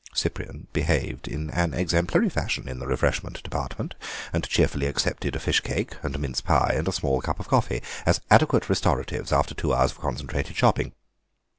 [0.15, 3.93] Cyprian behaved in an exemplary fashion in the refreshment department,
[4.33, 7.47] and cheerfully accepted a fish cake and a mince pie and a small cup of
[7.47, 10.93] coffee as adequate restoratives after two hours of concentrated shopping.